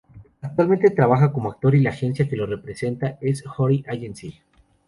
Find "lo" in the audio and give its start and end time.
2.35-2.47